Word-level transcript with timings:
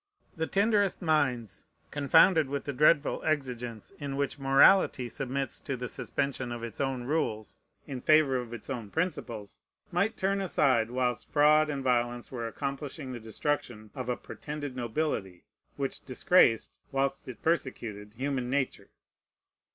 The 0.35 0.47
tenderest 0.47 1.03
minds, 1.03 1.63
confounded 1.91 2.49
with 2.49 2.63
the 2.63 2.73
dreadful 2.73 3.21
exigence 3.23 3.91
in 3.99 4.15
which 4.17 4.39
morality 4.39 5.07
submits 5.09 5.59
to 5.59 5.77
the 5.77 5.87
suspension 5.87 6.51
of 6.51 6.63
its 6.63 6.81
own 6.81 7.03
rules 7.03 7.59
in 7.85 8.01
favor 8.01 8.37
of 8.37 8.51
its 8.51 8.67
own 8.67 8.89
principles, 8.89 9.59
might 9.91 10.17
turn 10.17 10.41
aside 10.41 10.89
whilst 10.89 11.29
fraud 11.29 11.69
and 11.69 11.83
violence 11.83 12.31
were 12.31 12.47
accomplishing 12.47 13.11
the 13.11 13.19
destruction 13.19 13.91
of 13.93 14.09
a 14.09 14.17
pretended 14.17 14.75
nobility, 14.75 15.43
which 15.75 16.03
disgraced, 16.03 16.79
whilst 16.91 17.27
it 17.27 17.43
persecuted, 17.43 18.15
human 18.17 18.49
nature. 18.49 18.89